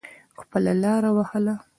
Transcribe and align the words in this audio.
خپله 0.41 0.71
لاره 0.83 1.09
وهله. 1.17 1.55